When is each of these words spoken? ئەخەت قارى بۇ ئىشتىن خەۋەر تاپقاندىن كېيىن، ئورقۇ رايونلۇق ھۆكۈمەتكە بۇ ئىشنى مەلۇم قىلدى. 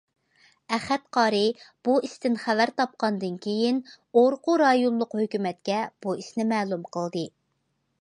ئەخەت 0.77 1.03
قارى 1.17 1.41
بۇ 1.87 1.97
ئىشتىن 2.07 2.39
خەۋەر 2.45 2.73
تاپقاندىن 2.81 3.37
كېيىن، 3.45 3.85
ئورقۇ 4.23 4.59
رايونلۇق 4.65 5.17
ھۆكۈمەتكە 5.23 5.81
بۇ 6.07 6.21
ئىشنى 6.23 6.51
مەلۇم 6.57 6.93
قىلدى. 6.99 7.29